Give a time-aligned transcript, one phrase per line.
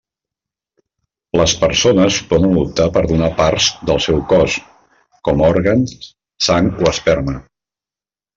[1.39, 4.57] Les persones poden optar per donar parts del seu cos,
[5.31, 5.95] com òrgans,
[6.49, 7.39] sang o esperma.